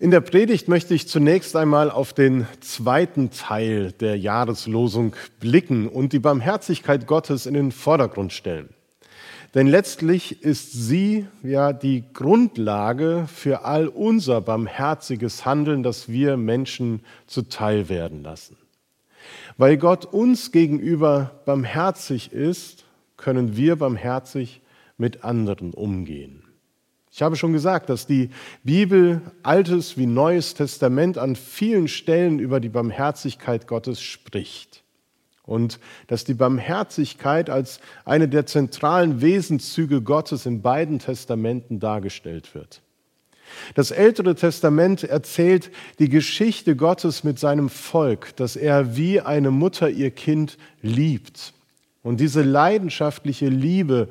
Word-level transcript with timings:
In 0.00 0.10
der 0.10 0.22
Predigt 0.22 0.66
möchte 0.66 0.94
ich 0.94 1.08
zunächst 1.08 1.54
einmal 1.54 1.90
auf 1.90 2.14
den 2.14 2.46
zweiten 2.60 3.30
Teil 3.30 3.92
der 3.92 4.16
Jahreslosung 4.18 5.14
blicken 5.40 5.88
und 5.88 6.14
die 6.14 6.18
Barmherzigkeit 6.18 7.06
Gottes 7.06 7.44
in 7.44 7.52
den 7.52 7.70
Vordergrund 7.70 8.32
stellen. 8.32 8.70
Denn 9.54 9.66
letztlich 9.66 10.42
ist 10.42 10.72
sie 10.72 11.26
ja 11.42 11.74
die 11.74 12.04
Grundlage 12.14 13.26
für 13.30 13.66
all 13.66 13.88
unser 13.88 14.40
barmherziges 14.40 15.44
Handeln, 15.44 15.82
das 15.82 16.08
wir 16.08 16.38
Menschen 16.38 17.02
zuteil 17.26 17.90
werden 17.90 18.22
lassen. 18.22 18.56
Weil 19.58 19.76
Gott 19.76 20.06
uns 20.06 20.50
gegenüber 20.50 21.42
barmherzig 21.44 22.32
ist, 22.32 22.86
können 23.18 23.54
wir 23.54 23.76
barmherzig 23.76 24.62
mit 24.96 25.24
anderen 25.24 25.74
umgehen. 25.74 26.49
Ich 27.12 27.22
habe 27.22 27.36
schon 27.36 27.52
gesagt, 27.52 27.88
dass 27.88 28.06
die 28.06 28.30
Bibel, 28.62 29.20
Altes 29.42 29.96
wie 29.98 30.06
Neues 30.06 30.54
Testament, 30.54 31.18
an 31.18 31.34
vielen 31.34 31.88
Stellen 31.88 32.38
über 32.38 32.60
die 32.60 32.68
Barmherzigkeit 32.68 33.66
Gottes 33.66 34.00
spricht. 34.00 34.84
Und 35.42 35.80
dass 36.06 36.24
die 36.24 36.34
Barmherzigkeit 36.34 37.50
als 37.50 37.80
eine 38.04 38.28
der 38.28 38.46
zentralen 38.46 39.20
Wesenszüge 39.20 40.02
Gottes 40.02 40.46
in 40.46 40.62
beiden 40.62 41.00
Testamenten 41.00 41.80
dargestellt 41.80 42.54
wird. 42.54 42.82
Das 43.74 43.90
Ältere 43.90 44.36
Testament 44.36 45.02
erzählt 45.02 45.72
die 45.98 46.08
Geschichte 46.08 46.76
Gottes 46.76 47.24
mit 47.24 47.40
seinem 47.40 47.68
Volk, 47.68 48.36
dass 48.36 48.54
er 48.54 48.96
wie 48.96 49.20
eine 49.20 49.50
Mutter 49.50 49.90
ihr 49.90 50.12
Kind 50.12 50.56
liebt 50.82 51.54
und 52.02 52.20
diese 52.20 52.42
leidenschaftliche 52.42 53.48
Liebe, 53.48 54.08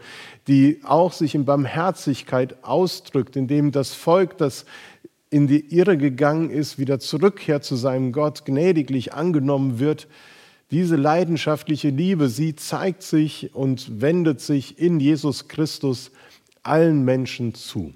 die 0.47 0.81
auch 0.83 1.11
sich 1.11 1.33
in 1.33 1.45
Barmherzigkeit 1.45 2.63
ausdrückt, 2.63 3.35
indem 3.35 3.71
das 3.71 3.93
Volk, 3.93 4.37
das 4.37 4.65
in 5.31 5.47
die 5.47 5.75
Irre 5.75 5.97
gegangen 5.97 6.49
ist, 6.49 6.77
wieder 6.77 6.99
zurückkehrt 6.99 7.63
zu 7.63 7.75
seinem 7.75 8.11
Gott, 8.11 8.45
gnädiglich 8.45 9.13
angenommen 9.13 9.79
wird, 9.79 10.07
diese 10.71 10.95
leidenschaftliche 10.95 11.89
Liebe, 11.89 12.29
sie 12.29 12.55
zeigt 12.55 13.01
sich 13.01 13.55
und 13.55 14.01
wendet 14.01 14.39
sich 14.39 14.77
in 14.77 14.99
Jesus 14.99 15.47
Christus 15.47 16.11
allen 16.61 17.03
Menschen 17.03 17.55
zu, 17.55 17.93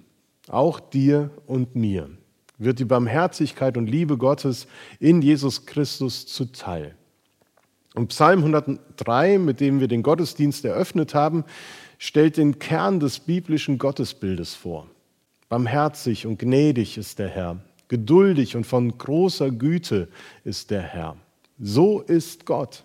auch 0.48 0.80
dir 0.80 1.30
und 1.46 1.76
mir, 1.76 2.10
wird 2.58 2.80
die 2.80 2.86
Barmherzigkeit 2.86 3.78
und 3.78 3.88
Liebe 3.88 4.18
Gottes 4.18 4.68
in 5.00 5.22
Jesus 5.22 5.68
Christus 5.68 6.26
zuteil. 6.26 6.96
Und 7.94 8.08
Psalm 8.08 8.40
103, 8.40 9.38
mit 9.38 9.60
dem 9.60 9.80
wir 9.80 9.88
den 9.88 10.04
Gottesdienst 10.04 10.66
eröffnet 10.66 11.14
haben, 11.14 11.44
stellt 12.00 12.38
den 12.38 12.60
Kern 12.60 13.00
des 13.00 13.20
biblischen 13.20 13.78
Gottesbildes 13.78 14.56
vor. 14.56 14.88
Barmherzig 15.50 16.26
und 16.26 16.40
gnädig 16.40 16.98
ist 16.98 17.20
der 17.20 17.30
Herr, 17.30 17.58
geduldig 17.88 18.56
und 18.56 18.66
von 18.66 18.98
großer 18.98 19.52
Güte 19.52 20.08
ist 20.44 20.72
der 20.72 20.82
Herr. 20.82 21.16
So 21.60 22.02
ist 22.02 22.46
Gott. 22.46 22.84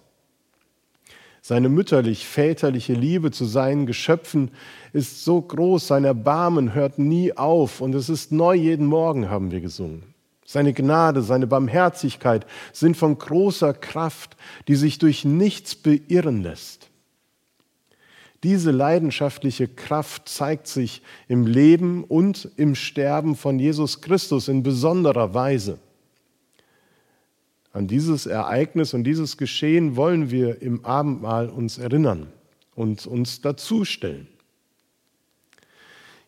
Seine 1.40 1.70
mütterlich-väterliche 1.70 2.92
Liebe 2.92 3.30
zu 3.30 3.46
seinen 3.46 3.86
Geschöpfen 3.86 4.50
ist 4.92 5.24
so 5.24 5.40
groß, 5.40 5.86
sein 5.86 6.04
Erbarmen 6.04 6.74
hört 6.74 6.98
nie 6.98 7.32
auf 7.32 7.80
und 7.80 7.94
es 7.94 8.10
ist 8.10 8.32
neu 8.32 8.54
jeden 8.54 8.84
Morgen, 8.84 9.30
haben 9.30 9.50
wir 9.50 9.62
gesungen. 9.62 10.07
Seine 10.50 10.72
Gnade, 10.72 11.20
seine 11.20 11.46
Barmherzigkeit 11.46 12.46
sind 12.72 12.96
von 12.96 13.18
großer 13.18 13.74
Kraft, 13.74 14.34
die 14.66 14.76
sich 14.76 14.98
durch 14.98 15.26
nichts 15.26 15.74
beirren 15.74 16.42
lässt. 16.42 16.88
Diese 18.42 18.70
leidenschaftliche 18.70 19.68
Kraft 19.68 20.26
zeigt 20.26 20.66
sich 20.66 21.02
im 21.28 21.46
Leben 21.46 22.02
und 22.02 22.48
im 22.56 22.76
Sterben 22.76 23.36
von 23.36 23.58
Jesus 23.58 24.00
Christus 24.00 24.48
in 24.48 24.62
besonderer 24.62 25.34
Weise. 25.34 25.78
An 27.74 27.86
dieses 27.86 28.24
Ereignis 28.24 28.94
und 28.94 29.04
dieses 29.04 29.36
Geschehen 29.36 29.96
wollen 29.96 30.30
wir 30.30 30.62
im 30.62 30.82
Abendmahl 30.82 31.50
uns 31.50 31.76
erinnern 31.76 32.26
und 32.74 33.06
uns 33.06 33.42
dazustellen. 33.42 34.28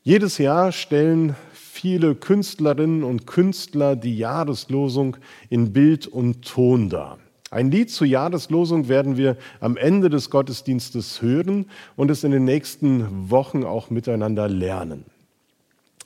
Jedes 0.02 0.36
Jahr 0.36 0.72
stellen 0.72 1.36
viele 1.80 2.14
Künstlerinnen 2.14 3.02
und 3.02 3.26
Künstler 3.26 3.96
die 3.96 4.18
Jahreslosung 4.18 5.16
in 5.48 5.72
Bild 5.72 6.06
und 6.06 6.44
Ton 6.44 6.90
dar. 6.90 7.18
Ein 7.50 7.70
Lied 7.70 7.90
zur 7.90 8.06
Jahreslosung 8.06 8.88
werden 8.88 9.16
wir 9.16 9.38
am 9.60 9.78
Ende 9.78 10.10
des 10.10 10.28
Gottesdienstes 10.28 11.22
hören 11.22 11.70
und 11.96 12.10
es 12.10 12.22
in 12.22 12.32
den 12.32 12.44
nächsten 12.44 13.30
Wochen 13.30 13.64
auch 13.64 13.88
miteinander 13.88 14.46
lernen. 14.46 15.06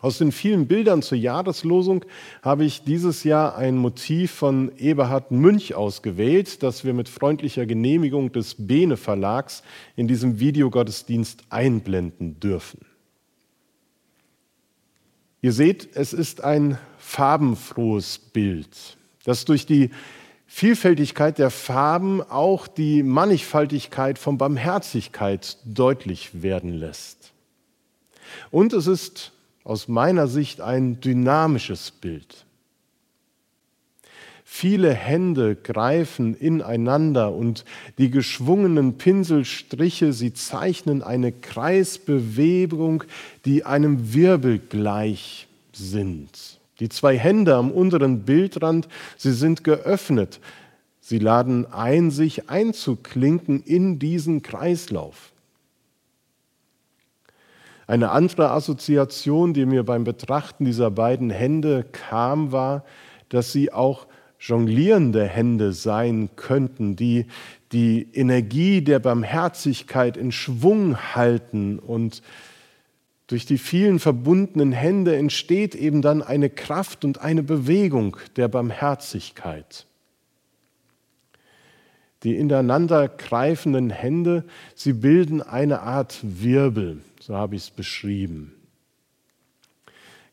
Aus 0.01 0.19
den 0.19 0.31
vielen 0.31 0.69
Bildern 0.69 1.03
zur 1.03 1.19
Jahreslosung 1.19 2.05
habe 2.43 2.65
ich 2.65 2.85
dieses 2.85 3.25
Jahr 3.25 3.57
ein 3.57 3.77
Motiv 3.77 4.31
von 4.31 4.71
Eberhard 4.79 5.33
Münch 5.33 5.75
ausgewählt, 5.75 6.63
das 6.63 6.85
wir 6.85 6.95
mit 6.95 7.09
freundlicher 7.09 7.67
Genehmigung 7.67 8.31
des 8.31 8.55
Bene 8.59 8.97
Verlags 8.97 9.65
in 9.97 10.07
diesem 10.07 10.39
Videogottesdienst 10.39 11.43
einblenden 11.51 12.39
dürfen. 12.39 12.94
Ihr 15.45 15.53
seht, 15.53 15.95
es 15.95 16.15
ist 16.15 16.43
ein 16.43 16.79
farbenfrohes 16.97 18.19
Bild, 18.19 18.97
das 19.27 19.45
durch 19.45 19.67
die 19.67 19.91
Vielfältigkeit 20.47 21.37
der 21.37 21.51
Farben 21.51 22.23
auch 22.23 22.67
die 22.67 23.03
Mannigfaltigkeit 23.03 24.19
von 24.19 24.39
Barmherzigkeit 24.39 25.59
deutlich 25.67 26.43
werden 26.43 26.73
lässt. 26.73 27.35
Und 28.51 28.73
es 28.73 28.87
ist 28.87 29.33
aus 29.65 29.87
meiner 29.87 30.29
Sicht 30.29 30.63
ein 30.63 31.03
dynamisches 31.03 31.91
Bild. 31.91 32.44
Viele 34.57 34.95
Hände 34.95 35.57
greifen 35.57 36.37
ineinander 36.37 37.33
und 37.33 37.65
die 37.99 38.09
geschwungenen 38.09 38.99
Pinselstriche, 38.99 40.13
sie 40.13 40.33
zeichnen 40.33 41.03
eine 41.03 41.33
Kreisbewegung, 41.33 43.03
die 43.45 43.65
einem 43.65 44.15
Wirbel 44.15 44.61
gleich 44.61 45.49
sind. 45.73 46.61
Die 46.79 46.89
zwei 46.89 47.19
Hände 47.19 47.57
am 47.57 47.73
unteren 47.73 48.21
Bildrand, 48.21 48.87
sie 49.17 49.33
sind 49.33 49.65
geöffnet. 49.65 50.39
Sie 51.01 51.19
laden 51.19 51.67
ein, 51.73 52.13
sich 52.13 52.49
einzuklinken 52.49 53.61
in 53.61 53.99
diesen 53.99 54.43
Kreislauf. 54.43 55.33
Eine 57.89 58.13
andere 58.13 58.53
Assoziation, 58.53 59.53
die 59.53 59.67
mir 59.67 59.83
beim 59.83 60.05
Betrachten 60.05 60.65
dieser 60.65 60.93
beiden 60.93 61.31
Hände 61.31 61.85
kam, 61.91 62.53
war, 62.53 62.85
dass 63.31 63.51
sie 63.51 63.73
auch 63.73 64.07
jonglierende 64.45 65.27
Hände 65.27 65.73
sein 65.73 66.29
könnten, 66.37 66.97
die 66.97 67.27
die 67.73 68.07
Energie 68.13 68.83
der 68.83 68.99
Barmherzigkeit 68.99 70.17
in 70.17 70.33
Schwung 70.33 70.99
halten 71.15 71.79
und 71.79 72.23
durch 73.27 73.47
die 73.47 73.57
vielen 73.57 73.99
verbundenen 74.01 74.73
Hände 74.73 75.17
entsteht 75.17 75.75
eben 75.75 76.03
dann 76.03 76.23
eine 76.23 76.51
Kraft 76.51 77.07
und 77.07 77.23
eine 77.23 77.43
Bewegung 77.43 78.19
der 78.37 78.49
Barmherzigkeit. 78.49 79.87
Die 82.23 82.37
ineinander 82.37 83.09
greifenden 83.09 83.89
Hände, 83.89 84.45
sie 84.75 84.93
bilden 84.93 85.41
eine 85.41 85.81
Art 85.81 86.21
Wirbel, 86.23 87.01
so 87.19 87.35
habe 87.35 87.57
ich 87.57 87.63
es 87.63 87.71
beschrieben. 87.71 88.53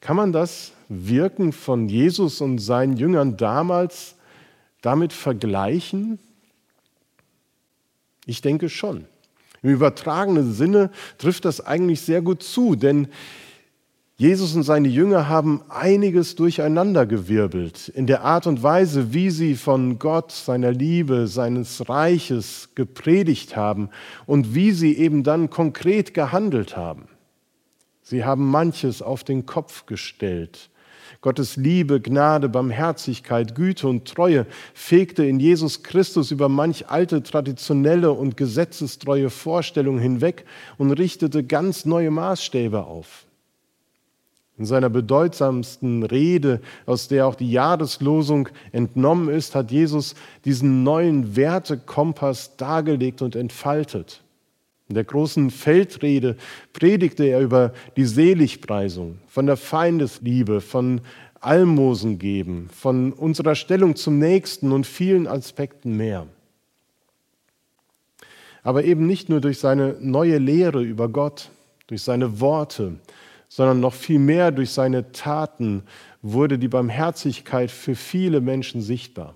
Kann 0.02 0.18
man 0.18 0.34
das 0.34 0.74
Wirken 0.90 1.54
von 1.54 1.88
Jesus 1.88 2.42
und 2.42 2.58
seinen 2.58 2.98
Jüngern 2.98 3.38
damals 3.38 4.16
damit 4.82 5.14
vergleichen? 5.14 6.20
Ich 8.26 8.42
denke 8.42 8.68
schon. 8.68 9.06
Im 9.62 9.70
übertragenen 9.70 10.54
Sinne 10.54 10.90
trifft 11.20 11.46
das 11.46 11.62
eigentlich 11.62 12.02
sehr 12.02 12.24
gut 12.24 12.42
zu, 12.42 12.76
denn 12.76 13.08
Jesus 14.18 14.56
und 14.56 14.64
seine 14.64 14.88
Jünger 14.88 15.30
haben 15.30 15.62
einiges 15.70 16.36
durcheinandergewirbelt 16.36 17.88
in 17.90 18.06
der 18.06 18.24
Art 18.24 18.48
und 18.48 18.62
Weise, 18.62 19.14
wie 19.14 19.30
sie 19.30 19.56
von 19.56 19.98
Gott, 19.98 20.32
seiner 20.32 20.72
Liebe, 20.72 21.28
seines 21.28 21.90
Reiches 21.90 22.70
gepredigt 22.76 23.56
haben 23.56 23.90
und 24.26 24.54
wie 24.56 24.72
sie 24.72 24.98
eben 24.98 25.24
dann 25.24 25.50
konkret 25.50 26.14
gehandelt 26.14 26.76
haben. 26.76 27.08
Sie 28.12 28.26
haben 28.26 28.52
manches 28.52 29.02
auf 29.02 29.24
den 29.24 29.46
Kopf 29.46 29.86
gestellt. 29.86 30.70
Gottes 31.22 31.56
Liebe, 31.56 32.02
Gnade, 32.02 32.50
Barmherzigkeit, 32.50 33.56
Güte 33.56 33.88
und 33.88 34.06
Treue 34.06 34.46
fegte 34.74 35.24
in 35.24 35.40
Jesus 35.40 35.82
Christus 35.82 36.30
über 36.30 36.50
manch 36.50 36.90
alte, 36.90 37.24
traditionelle 37.24 38.12
und 38.12 38.36
gesetzestreue 38.36 39.30
Vorstellungen 39.30 40.02
hinweg 40.02 40.44
und 40.78 40.92
richtete 40.92 41.46
ganz 41.46 41.86
neue 41.86 42.12
Maßstäbe 42.12 42.84
auf. 42.84 43.28
In 44.58 44.66
seiner 44.66 44.90
bedeutsamsten 44.90 46.04
Rede, 46.04 46.60
aus 46.86 47.08
der 47.08 47.28
auch 47.28 47.36
die 47.36 47.50
Jahreslosung 47.50 48.50
entnommen 48.74 49.30
ist, 49.30 49.56
hat 49.56 49.72
Jesus 49.72 50.16
diesen 50.44 50.84
neuen 50.84 51.38
Wertekompass 51.38 52.58
dargelegt 52.58 53.22
und 53.22 53.38
entfaltet. 53.38 54.22
In 54.92 54.96
der 54.96 55.06
großen 55.06 55.52
Feldrede 55.52 56.36
predigte 56.74 57.24
er 57.24 57.40
über 57.40 57.72
die 57.96 58.04
Seligpreisung, 58.04 59.20
von 59.26 59.46
der 59.46 59.56
Feindesliebe, 59.56 60.60
von 60.60 61.00
Almosen 61.40 62.20
geben, 62.20 62.68
von 62.70 63.14
unserer 63.14 63.56
Stellung 63.56 63.96
zum 63.96 64.20
Nächsten 64.20 64.74
und 64.74 64.86
vielen 64.86 65.28
Aspekten 65.28 65.96
mehr. 65.96 66.28
Aber 68.64 68.84
eben 68.84 69.08
nicht 69.08 69.30
nur 69.30 69.40
durch 69.40 69.60
seine 69.60 69.96
neue 70.02 70.40
Lehre 70.40 70.84
über 70.84 71.08
Gott, 71.08 71.52
durch 71.88 72.02
seine 72.02 72.42
Worte, 72.42 73.00
sondern 73.48 73.80
noch 73.80 73.94
viel 73.94 74.20
mehr 74.20 74.52
durch 74.52 74.72
seine 74.72 75.14
Taten 75.14 75.84
wurde 76.22 76.60
die 76.60 76.68
Barmherzigkeit 76.68 77.72
für 77.72 77.96
viele 77.96 78.42
Menschen 78.42 78.82
sichtbar. 78.82 79.36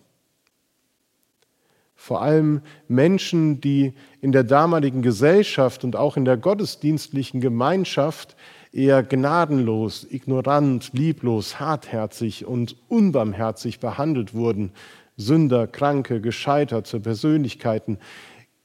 Vor 1.95 2.21
allem 2.21 2.61
Menschen, 2.87 3.61
die 3.61 3.93
in 4.21 4.31
der 4.31 4.43
damaligen 4.43 5.01
Gesellschaft 5.01 5.83
und 5.83 5.95
auch 5.95 6.17
in 6.17 6.25
der 6.25 6.37
gottesdienstlichen 6.37 7.41
Gemeinschaft 7.41 8.35
eher 8.71 9.01
gnadenlos, 9.03 10.05
ignorant, 10.09 10.91
lieblos, 10.93 11.59
hartherzig 11.59 12.45
und 12.45 12.75
unbarmherzig 12.89 13.79
behandelt 13.79 14.33
wurden, 14.33 14.71
Sünder, 15.17 15.65
Kranke, 15.67 16.19
gescheiterte 16.19 16.99
Persönlichkeiten, 16.99 17.97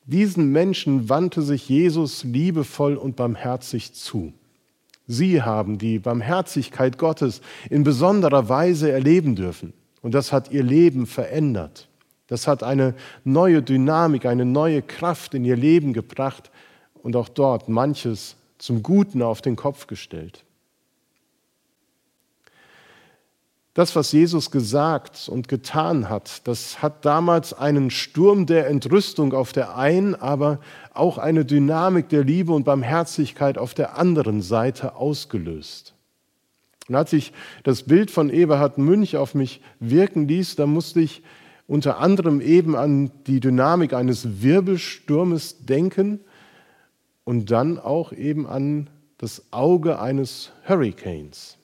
diesen 0.07 0.51
Menschen 0.51 1.09
wandte 1.09 1.43
sich 1.43 1.69
Jesus 1.69 2.25
liebevoll 2.25 2.97
und 2.97 3.15
barmherzig 3.15 3.93
zu. 3.93 4.33
Sie 5.07 5.43
haben 5.43 5.79
die 5.79 5.99
Barmherzigkeit 5.99 6.99
Gottes 6.99 7.41
in 7.69 7.85
besonderer 7.85 8.49
Weise 8.49 8.91
erleben 8.91 9.37
dürfen. 9.37 9.73
Und 10.03 10.15
das 10.15 10.33
hat 10.33 10.51
ihr 10.51 10.63
Leben 10.63 11.07
verändert. 11.07 11.90
Das 12.31 12.47
hat 12.47 12.63
eine 12.63 12.95
neue 13.25 13.61
Dynamik, 13.61 14.25
eine 14.25 14.45
neue 14.45 14.83
Kraft 14.83 15.35
in 15.35 15.45
ihr 15.45 15.57
Leben 15.57 15.93
gebracht 15.93 16.53
und 17.03 17.17
auch 17.17 17.29
dort 17.29 17.69
manches 17.69 18.37
zum 18.57 18.85
Guten 18.85 19.21
auf 19.21 19.43
den 19.43 19.57
Kopf 19.57 19.89
gestellt. 19.89 20.45
Das, 23.75 23.97
was 23.97 24.13
Jesus 24.13 24.53
gesagt 24.53 25.29
und 25.29 25.49
getan 25.49 26.09
hat, 26.09 26.47
das 26.47 26.81
hat 26.83 27.05
damals 27.05 27.53
einen 27.53 27.91
Sturm 27.91 28.47
der 28.47 28.69
Entrüstung 28.69 29.35
auf 29.35 29.53
der 29.53 29.77
einen, 29.77 30.15
aber 30.15 30.61
auch 30.95 31.19
eine 31.19 31.45
Dynamik 31.45 32.11
der 32.11 32.23
Liebe 32.23 32.53
und 32.53 32.63
Barmherzigkeit 32.63 33.59
auf 33.59 33.75
der 33.75 33.99
anderen 33.99 34.41
Seite 34.41 34.95
ausgelöst. 34.95 35.95
Und 36.89 36.95
als 36.95 37.13
ich 37.13 37.33
das 37.65 37.83
Bild 37.83 38.13
von 38.13 38.31
Eberhard 38.31 38.79
Münch 38.79 39.17
auf 39.17 39.35
mich 39.35 39.61
wirken 39.81 40.29
ließ, 40.29 40.55
da 40.55 40.67
musste 40.67 41.01
ich 41.01 41.23
unter 41.71 41.99
anderem 41.99 42.41
eben 42.41 42.75
an 42.75 43.13
die 43.29 43.39
Dynamik 43.39 43.93
eines 43.93 44.43
Wirbelsturmes 44.43 45.67
denken 45.67 46.19
und 47.23 47.53
dann 47.53 47.79
auch 47.79 48.13
eben 48.13 48.49
an 48.49 48.91
das 49.19 49.45
Auge 49.53 50.01
eines 50.01 50.51
Hurricanes 50.67 51.59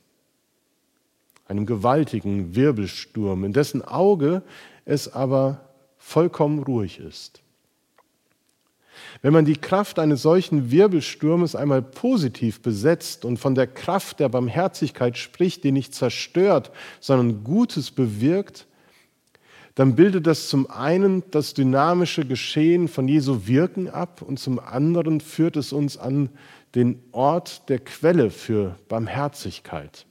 einem 1.48 1.66
gewaltigen 1.66 2.54
Wirbelsturm, 2.54 3.42
in 3.42 3.52
dessen 3.52 3.82
Auge 3.82 4.42
es 4.84 5.12
aber 5.12 5.60
vollkommen 5.98 6.62
ruhig 6.62 7.00
ist. 7.00 7.42
Wenn 9.22 9.32
man 9.32 9.44
die 9.44 9.56
Kraft 9.56 9.98
eines 9.98 10.22
solchen 10.22 10.70
Wirbelsturmes 10.70 11.56
einmal 11.56 11.82
positiv 11.82 12.62
besetzt 12.62 13.24
und 13.24 13.38
von 13.38 13.56
der 13.56 13.66
Kraft 13.66 14.20
der 14.20 14.28
Barmherzigkeit 14.28 15.18
spricht, 15.18 15.64
die 15.64 15.72
nicht 15.72 15.94
zerstört, 15.94 16.70
sondern 17.00 17.42
Gutes 17.42 17.90
bewirkt, 17.90 18.66
dann 19.76 19.94
bildet 19.94 20.26
das 20.26 20.48
zum 20.48 20.68
einen 20.70 21.22
das 21.30 21.54
dynamische 21.54 22.26
Geschehen 22.26 22.88
von 22.88 23.06
Jesu 23.06 23.46
Wirken 23.46 23.88
ab 23.88 24.22
und 24.22 24.40
zum 24.40 24.58
anderen 24.58 25.20
führt 25.20 25.56
es 25.56 25.72
uns 25.72 25.96
an 25.98 26.30
den 26.74 27.00
Ort 27.12 27.68
der 27.68 27.78
Quelle 27.78 28.30
für 28.30 28.74
Barmherzigkeit. 28.88 30.06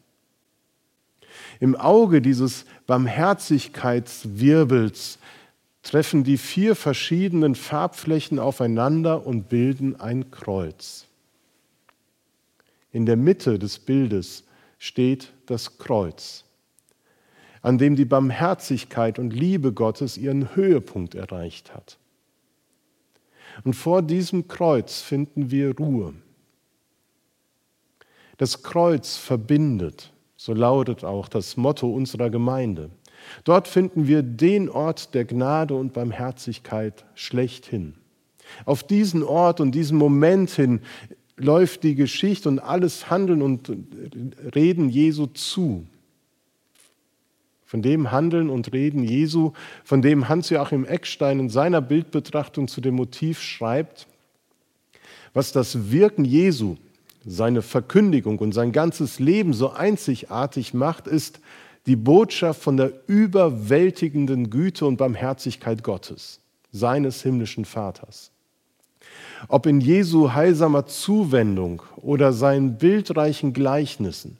Im 1.59 1.75
Auge 1.75 2.21
dieses 2.21 2.65
Barmherzigkeitswirbels 2.85 5.17
treffen 5.81 6.23
die 6.23 6.37
vier 6.37 6.75
verschiedenen 6.75 7.55
Farbflächen 7.55 8.37
aufeinander 8.37 9.25
und 9.25 9.49
bilden 9.49 9.99
ein 9.99 10.29
Kreuz. 10.29 11.07
In 12.91 13.07
der 13.07 13.17
Mitte 13.17 13.57
des 13.57 13.79
Bildes 13.79 14.43
steht 14.77 15.33
das 15.47 15.79
Kreuz, 15.79 16.44
an 17.65 17.79
dem 17.79 17.95
die 17.95 18.05
Barmherzigkeit 18.05 19.17
und 19.17 19.31
Liebe 19.31 19.73
Gottes 19.73 20.19
ihren 20.19 20.55
Höhepunkt 20.55 21.15
erreicht 21.15 21.73
hat. 21.73 21.97
Und 23.63 23.73
vor 23.73 24.03
diesem 24.03 24.47
Kreuz 24.47 25.01
finden 25.01 25.49
wir 25.49 25.75
Ruhe. 25.75 26.13
Das 28.37 28.61
Kreuz 28.61 29.17
verbindet. 29.17 30.13
So 30.37 30.53
lautet 30.53 31.03
auch 31.03 31.27
das 31.27 31.57
Motto 31.57 31.89
unserer 31.89 32.29
Gemeinde. 32.29 32.91
Dort 33.45 33.67
finden 33.67 34.05
wir 34.05 34.21
den 34.21 34.69
Ort 34.69 35.15
der 35.15 35.25
Gnade 35.25 35.73
und 35.73 35.91
Barmherzigkeit 35.91 37.03
schlechthin. 37.15 37.95
Auf 38.65 38.83
diesen 38.83 39.23
Ort 39.23 39.59
und 39.59 39.71
diesen 39.71 39.97
Moment 39.97 40.51
hin 40.51 40.81
läuft 41.35 41.81
die 41.81 41.95
Geschichte 41.95 42.47
und 42.47 42.59
alles 42.59 43.09
Handeln 43.09 43.41
und 43.41 43.71
Reden 44.53 44.87
Jesu 44.87 45.25
zu. 45.25 45.87
Von 47.65 47.81
dem 47.81 48.11
Handeln 48.11 48.49
und 48.49 48.71
Reden 48.73 49.03
Jesu, 49.03 49.53
von 49.83 50.01
dem 50.01 50.29
Hans-Joachim 50.29 50.85
Eckstein 50.85 51.39
in 51.39 51.49
seiner 51.49 51.81
Bildbetrachtung 51.81 52.67
zu 52.67 52.79
dem 52.79 52.95
Motiv 52.95 53.41
schreibt, 53.41 54.07
was 55.33 55.51
das 55.51 55.91
Wirken 55.91 56.25
Jesu 56.25 56.77
seine 57.25 57.61
Verkündigung 57.61 58.39
und 58.39 58.53
sein 58.53 58.71
ganzes 58.71 59.19
Leben 59.19 59.53
so 59.53 59.71
einzigartig 59.71 60.73
macht, 60.73 61.07
ist 61.07 61.39
die 61.87 61.95
Botschaft 61.95 62.61
von 62.61 62.77
der 62.77 62.93
überwältigenden 63.07 64.49
Güte 64.49 64.85
und 64.85 64.97
Barmherzigkeit 64.97 65.83
Gottes, 65.83 66.39
seines 66.71 67.21
himmlischen 67.21 67.65
Vaters. 67.65 68.31
Ob 69.47 69.65
in 69.65 69.81
Jesu 69.81 70.33
heilsamer 70.33 70.85
Zuwendung 70.87 71.81
oder 71.97 72.33
seinen 72.33 72.77
bildreichen 72.77 73.53
Gleichnissen, 73.53 74.37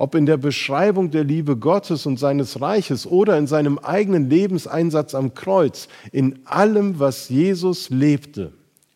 ob 0.00 0.14
in 0.14 0.24
der 0.24 0.38
Beschreibung 0.38 1.10
der 1.10 1.24
Liebe 1.24 1.58
Gottes 1.58 2.06
und 2.06 2.18
seines 2.18 2.62
Reiches 2.62 3.06
oder 3.06 3.36
in 3.36 3.46
seinem 3.46 3.78
eigenen 3.78 4.30
Lebenseinsatz 4.30 5.14
am 5.14 5.34
Kreuz, 5.34 5.88
in 6.10 6.40
allem, 6.46 6.98
was 6.98 7.28
Jesus 7.28 7.90
lebte, 7.90 8.54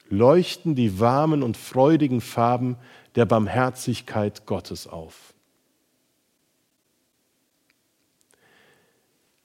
leuchten 0.09 0.75
die 0.75 0.99
warmen 0.99 1.43
und 1.43 1.59
freudigen 1.59 2.23
Farben 2.23 2.79
der 3.17 3.27
Barmherzigkeit 3.27 4.47
Gottes 4.47 4.87
auf. 4.87 5.35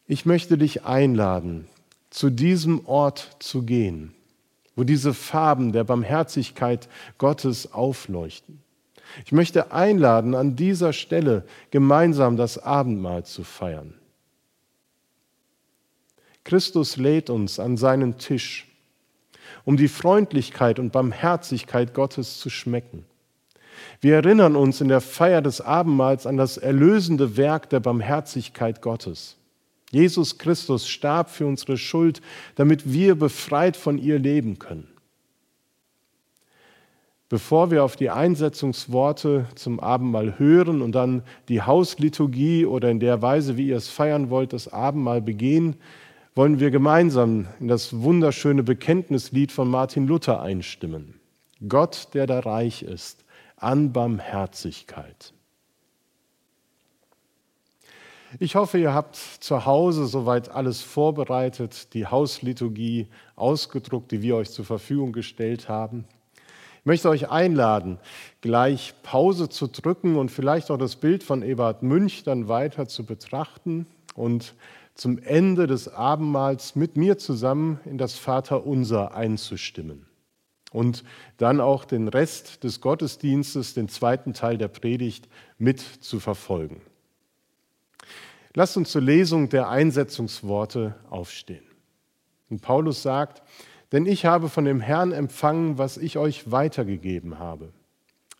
Ich 0.07 0.25
möchte 0.25 0.57
dich 0.57 0.85
einladen, 0.85 1.67
zu 2.09 2.29
diesem 2.29 2.87
Ort 2.87 3.35
zu 3.39 3.63
gehen, 3.63 4.13
wo 4.77 4.85
diese 4.85 5.13
Farben 5.13 5.73
der 5.73 5.83
Barmherzigkeit 5.83 6.87
Gottes 7.17 7.73
aufleuchten. 7.73 8.61
Ich 9.25 9.31
möchte 9.31 9.71
einladen, 9.71 10.35
an 10.35 10.55
dieser 10.55 10.93
Stelle 10.93 11.45
gemeinsam 11.71 12.37
das 12.37 12.57
Abendmahl 12.57 13.25
zu 13.25 13.43
feiern. 13.43 13.93
Christus 16.43 16.97
lädt 16.97 17.29
uns 17.29 17.59
an 17.59 17.77
seinen 17.77 18.17
Tisch, 18.17 18.67
um 19.65 19.77
die 19.77 19.87
Freundlichkeit 19.87 20.79
und 20.79 20.91
Barmherzigkeit 20.91 21.93
Gottes 21.93 22.39
zu 22.39 22.49
schmecken. 22.49 23.05
Wir 24.01 24.15
erinnern 24.15 24.55
uns 24.55 24.81
in 24.81 24.87
der 24.87 25.01
Feier 25.01 25.41
des 25.41 25.61
Abendmahls 25.61 26.25
an 26.25 26.37
das 26.37 26.57
erlösende 26.57 27.37
Werk 27.37 27.69
der 27.69 27.79
Barmherzigkeit 27.79 28.81
Gottes. 28.81 29.35
Jesus 29.91 30.37
Christus 30.37 30.87
starb 30.87 31.29
für 31.29 31.47
unsere 31.47 31.77
Schuld, 31.77 32.21
damit 32.55 32.91
wir 32.91 33.15
befreit 33.15 33.75
von 33.75 33.97
ihr 33.97 34.19
leben 34.19 34.59
können. 34.59 34.87
Bevor 37.29 37.69
wir 37.69 37.83
auf 37.83 37.95
die 37.95 38.09
Einsetzungsworte 38.09 39.45
zum 39.53 39.79
Abendmahl 39.79 40.39
hören 40.39 40.81
und 40.81 40.93
dann 40.93 41.21
die 41.47 41.61
Hausliturgie 41.61 42.65
oder 42.65 42.89
in 42.89 42.99
der 42.99 43.21
Weise, 43.21 43.55
wie 43.55 43.67
ihr 43.67 43.77
es 43.77 43.87
feiern 43.87 44.31
wollt, 44.31 44.51
das 44.51 44.67
Abendmahl 44.67 45.21
begehen, 45.21 45.75
wollen 46.33 46.59
wir 46.59 46.71
gemeinsam 46.71 47.47
in 47.59 47.67
das 47.67 48.01
wunderschöne 48.01 48.63
Bekenntnislied 48.63 49.51
von 49.51 49.69
Martin 49.69 50.07
Luther 50.07 50.41
einstimmen. 50.41 51.19
Gott, 51.67 52.07
der 52.15 52.25
da 52.25 52.39
reich 52.39 52.81
ist, 52.81 53.23
an 53.57 53.93
Barmherzigkeit. 53.93 55.33
Ich 58.39 58.55
hoffe, 58.55 58.79
ihr 58.79 58.93
habt 58.93 59.15
zu 59.15 59.65
Hause 59.65 60.07
soweit 60.07 60.49
alles 60.49 60.81
vorbereitet, 60.81 61.93
die 61.93 62.07
Hausliturgie 62.07 63.07
ausgedruckt, 63.35 64.11
die 64.11 64.21
wir 64.21 64.35
euch 64.35 64.49
zur 64.49 64.65
Verfügung 64.65 65.11
gestellt 65.11 65.67
haben. 65.69 66.05
Ich 66.79 66.85
möchte 66.85 67.09
euch 67.09 67.29
einladen, 67.29 67.99
gleich 68.39 68.93
Pause 69.03 69.49
zu 69.49 69.67
drücken 69.67 70.15
und 70.15 70.31
vielleicht 70.31 70.71
auch 70.71 70.77
das 70.77 70.95
Bild 70.95 71.23
von 71.23 71.43
Ebert 71.43 71.83
Münch 71.83 72.23
dann 72.23 72.47
weiter 72.47 72.87
zu 72.87 73.05
betrachten 73.05 73.85
und 74.15 74.55
zum 74.95 75.17
Ende 75.19 75.67
des 75.67 75.89
Abendmahls 75.89 76.75
mit 76.75 76.95
mir 76.95 77.17
zusammen 77.17 77.79
in 77.83 77.97
das 77.97 78.15
Vaterunser 78.15 79.13
einzustimmen 79.13 80.05
und 80.71 81.03
dann 81.37 81.59
auch 81.59 81.83
den 81.83 82.07
Rest 82.07 82.63
des 82.63 82.79
Gottesdienstes, 82.79 83.73
den 83.73 83.89
zweiten 83.89 84.33
Teil 84.33 84.57
der 84.57 84.67
Predigt 84.69 85.27
mit 85.57 85.79
zu 85.79 86.19
verfolgen. 86.19 86.81
Lasst 88.53 88.77
uns 88.77 88.91
zur 88.91 89.01
Lesung 89.01 89.49
der 89.49 89.69
Einsetzungsworte 89.69 90.95
aufstehen. 91.09 91.63
Und 92.49 92.61
Paulus 92.61 93.03
sagt, 93.03 93.43
denn 93.91 94.05
ich 94.05 94.25
habe 94.25 94.49
von 94.49 94.65
dem 94.65 94.81
Herrn 94.81 95.11
empfangen, 95.11 95.77
was 95.77 95.97
ich 95.97 96.17
euch 96.17 96.51
weitergegeben 96.51 97.39
habe. 97.39 97.69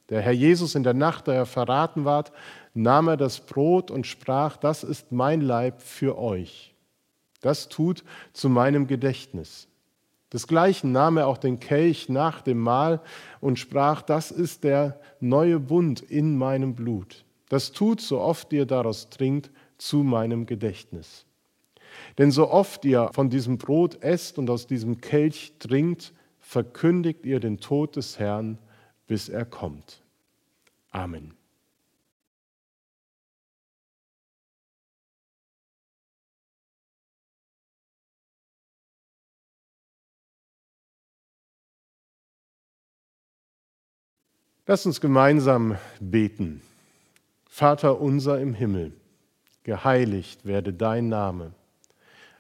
Der 0.10 0.22
Herr 0.22 0.34
Jesus 0.34 0.76
in 0.76 0.84
der 0.84 0.94
Nacht, 0.94 1.28
da 1.28 1.34
er 1.34 1.46
verraten 1.46 2.06
ward, 2.06 2.32
nahm 2.74 3.08
er 3.08 3.18
das 3.18 3.40
Brot 3.42 3.92
und 3.92 4.08
sprach, 4.08 4.58
das 4.58 4.84
ist 4.84 5.12
mein 5.12 5.42
Leib 5.42 5.82
für 5.82 6.18
euch. 6.18 6.74
Das 7.42 7.70
tut 7.70 8.04
zu 8.34 8.50
meinem 8.50 8.88
Gedächtnis. 8.88 9.68
Desgleichen 10.34 10.92
nahm 10.92 11.18
er 11.18 11.28
auch 11.28 11.38
den 11.38 11.60
Kelch 11.60 12.10
nach 12.10 12.42
dem 12.42 12.60
Mahl 12.60 13.02
und 13.42 13.58
sprach, 13.58 14.02
das 14.02 14.30
ist 14.30 14.64
der 14.64 15.00
neue 15.20 15.60
Bund 15.60 16.02
in 16.02 16.38
meinem 16.38 16.76
Blut. 16.76 17.26
Das 17.50 17.72
tut, 17.72 18.00
so 18.00 18.20
oft 18.20 18.54
ihr 18.54 18.66
daraus 18.66 19.10
trinkt, 19.10 19.50
zu 19.78 20.04
meinem 20.04 20.46
Gedächtnis. 20.46 21.26
Denn 22.18 22.32
so 22.32 22.50
oft 22.50 22.86
ihr 22.86 23.10
von 23.14 23.30
diesem 23.30 23.58
Brot 23.58 24.02
esst 24.04 24.38
und 24.38 24.50
aus 24.50 24.68
diesem 24.68 25.02
Kelch 25.02 25.54
trinkt, 25.60 26.14
verkündigt 26.40 27.26
ihr 27.26 27.40
den 27.40 27.60
Tod 27.60 27.96
des 27.96 28.20
Herrn, 28.20 28.58
bis 29.08 29.30
er 29.30 29.46
kommt. 29.46 30.02
Amen. 30.92 31.34
Lass 44.70 44.86
uns 44.86 45.02
gemeinsam 45.02 45.78
beten. 46.00 46.62
Vater 47.50 48.00
unser 48.00 48.40
im 48.40 48.54
Himmel 48.54 48.94
geheiligt 49.64 50.46
werde 50.46 50.74
dein 50.74 51.10
Name. 51.10 51.54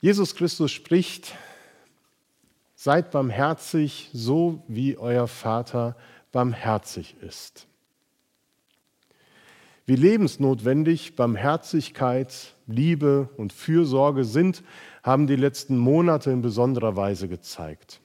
Jesus 0.00 0.36
Christus 0.36 0.70
spricht, 0.70 1.34
seid 2.76 3.10
barmherzig, 3.10 4.10
so 4.12 4.62
wie 4.68 4.96
euer 4.96 5.26
Vater 5.26 5.96
barmherzig 6.30 7.16
ist. 7.20 7.66
Wie 9.86 9.96
lebensnotwendig 9.96 11.16
Barmherzigkeit, 11.16 12.54
Liebe 12.68 13.28
und 13.36 13.52
Fürsorge 13.52 14.22
sind, 14.22 14.62
haben 15.02 15.26
die 15.26 15.34
letzten 15.34 15.76
Monate 15.76 16.30
in 16.30 16.42
besonderer 16.42 16.94
Weise 16.94 17.26
gezeigt. 17.26 18.00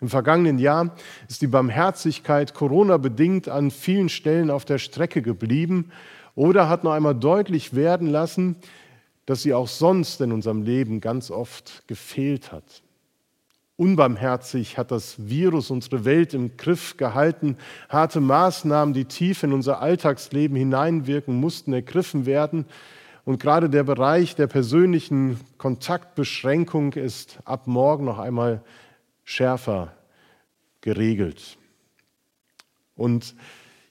Im 0.00 0.08
vergangenen 0.08 0.58
Jahr 0.58 0.94
ist 1.28 1.42
die 1.42 1.48
Barmherzigkeit 1.48 2.54
Corona-bedingt 2.54 3.48
an 3.48 3.70
vielen 3.70 4.08
Stellen 4.08 4.50
auf 4.50 4.64
der 4.64 4.78
Strecke 4.78 5.20
geblieben 5.20 5.90
oder 6.34 6.70
hat 6.70 6.84
noch 6.84 6.92
einmal 6.92 7.14
deutlich 7.14 7.74
werden 7.74 8.08
lassen, 8.08 8.56
dass 9.26 9.42
sie 9.42 9.52
auch 9.52 9.68
sonst 9.68 10.20
in 10.20 10.32
unserem 10.32 10.62
Leben 10.62 11.00
ganz 11.00 11.30
oft 11.30 11.86
gefehlt 11.88 12.52
hat. 12.52 12.82
Unbarmherzig 13.76 14.78
hat 14.78 14.90
das 14.90 15.28
Virus 15.28 15.70
unsere 15.70 16.06
Welt 16.06 16.32
im 16.32 16.56
Griff 16.56 16.96
gehalten. 16.96 17.58
Harte 17.90 18.20
Maßnahmen, 18.20 18.94
die 18.94 19.04
tief 19.04 19.42
in 19.42 19.52
unser 19.52 19.80
Alltagsleben 19.82 20.56
hineinwirken, 20.56 21.38
mussten 21.38 21.74
ergriffen 21.74 22.24
werden. 22.24 22.64
Und 23.26 23.38
gerade 23.42 23.68
der 23.68 23.82
Bereich 23.82 24.34
der 24.34 24.46
persönlichen 24.46 25.40
Kontaktbeschränkung 25.58 26.94
ist 26.94 27.38
ab 27.44 27.66
morgen 27.66 28.06
noch 28.06 28.18
einmal 28.18 28.62
schärfer 29.24 29.92
geregelt. 30.80 31.58
Und 32.94 33.34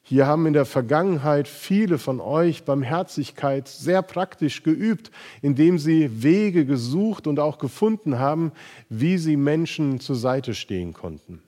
hier 0.08 0.28
haben 0.28 0.46
in 0.46 0.54
der 0.54 0.66
Vergangenheit 0.66 1.48
viele 1.48 1.98
von 1.98 2.22
euch 2.22 2.64
Barmherzigkeit 2.64 3.68
sehr 3.68 4.04
praktisch 4.04 4.62
geübt, 4.62 5.10
indem 5.42 5.80
sie 5.80 6.22
Wege 6.22 6.64
gesucht 6.64 7.26
und 7.26 7.40
auch 7.40 7.58
gefunden 7.58 8.20
haben, 8.20 8.52
wie 8.88 9.18
sie 9.18 9.36
Menschen 9.36 10.00
zur 10.00 10.16
Seite 10.16 10.54
stehen 10.54 10.94
konnten. 10.94 11.42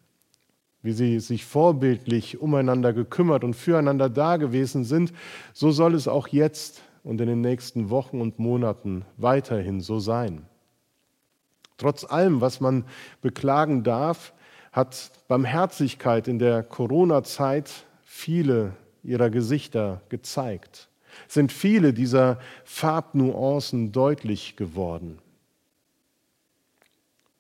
Wie 0.82 0.94
sie 0.94 1.20
sich 1.20 1.46
vorbildlich 1.46 2.42
umeinander 2.42 2.94
gekümmert 2.94 3.44
und 3.44 3.54
füreinander 3.54 4.10
da 4.10 4.38
gewesen 4.38 4.86
sind, 4.86 5.14
so 5.54 5.70
soll 5.70 5.94
es 5.94 6.08
auch 6.08 6.28
jetzt 6.28 6.82
und 7.04 7.22
in 7.22 7.28
den 7.28 7.42
nächsten 7.42 7.92
Wochen 7.92 8.20
und 8.20 8.40
Monaten 8.40 9.06
weiterhin 9.18 9.82
so 9.82 10.00
sein. 10.00 10.48
Trotz 11.78 12.04
allem, 12.06 12.42
was 12.42 12.60
man 12.60 12.86
beklagen 13.22 13.84
darf, 13.84 14.34
hat 14.72 15.12
Barmherzigkeit 15.28 16.28
in 16.28 16.40
der 16.40 16.64
Corona-Zeit 16.64 17.86
viele 18.18 18.74
ihrer 19.04 19.30
Gesichter 19.30 20.02
gezeigt, 20.10 20.90
sind 21.28 21.52
viele 21.52 21.94
dieser 21.94 22.40
Farbnuancen 22.66 23.92
deutlich 23.92 24.56
geworden. 24.56 25.20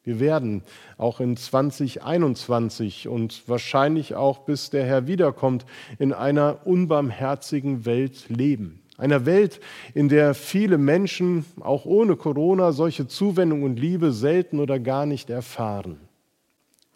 Wir 0.03 0.19
werden 0.19 0.61
auch 0.97 1.19
in 1.19 1.35
2021 1.35 3.07
und 3.07 3.49
wahrscheinlich 3.49 4.15
auch 4.15 4.45
bis 4.45 4.69
der 4.69 4.85
Herr 4.85 5.07
wiederkommt, 5.07 5.65
in 5.97 6.13
einer 6.13 6.65
unbarmherzigen 6.65 7.85
Welt 7.85 8.29
leben. 8.29 8.81
Einer 8.97 9.25
Welt, 9.25 9.59
in 9.95 10.09
der 10.09 10.35
viele 10.35 10.77
Menschen, 10.77 11.43
auch 11.59 11.85
ohne 11.85 12.15
Corona, 12.15 12.71
solche 12.71 13.07
Zuwendung 13.07 13.63
und 13.63 13.77
Liebe 13.79 14.11
selten 14.11 14.59
oder 14.59 14.79
gar 14.79 15.07
nicht 15.07 15.29
erfahren. 15.29 16.06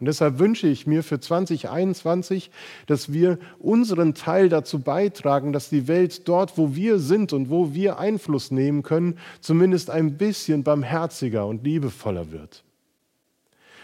Und 0.01 0.07
deshalb 0.07 0.39
wünsche 0.39 0.65
ich 0.65 0.87
mir 0.87 1.03
für 1.03 1.19
2021, 1.19 2.49
dass 2.87 3.13
wir 3.13 3.37
unseren 3.59 4.15
Teil 4.15 4.49
dazu 4.49 4.79
beitragen, 4.79 5.53
dass 5.53 5.69
die 5.69 5.87
Welt 5.87 6.27
dort, 6.27 6.57
wo 6.57 6.73
wir 6.73 6.97
sind 6.97 7.33
und 7.33 7.51
wo 7.51 7.75
wir 7.75 7.99
Einfluss 7.99 8.49
nehmen 8.49 8.81
können, 8.81 9.19
zumindest 9.41 9.91
ein 9.91 10.17
bisschen 10.17 10.63
barmherziger 10.63 11.45
und 11.45 11.63
liebevoller 11.63 12.31
wird. 12.31 12.63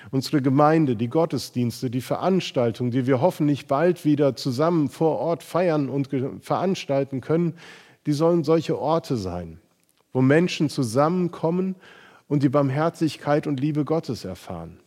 Unsere 0.10 0.42
Gemeinde, 0.42 0.96
die 0.96 1.08
Gottesdienste, 1.08 1.92
die 1.92 2.02
Veranstaltungen, 2.02 2.90
die 2.90 3.06
wir 3.06 3.22
hoffentlich 3.22 3.68
bald 3.68 4.04
wieder 4.04 4.36
zusammen 4.36 4.90
vor 4.90 5.20
Ort 5.20 5.44
feiern 5.44 5.88
und 5.88 6.10
veranstalten 6.42 7.22
können, 7.22 7.54
die 8.08 8.14
sollen 8.14 8.44
solche 8.44 8.80
Orte 8.80 9.18
sein, 9.18 9.60
wo 10.14 10.24
Menschen 10.24 10.70
zusammenkommen 10.70 11.76
und 12.28 12.42
die 12.42 12.50
Barmherzigkeit 12.50 13.46
und 13.46 13.60
Liebe 13.60 13.86
Gottes 13.86 14.26
erfahren 14.26 14.80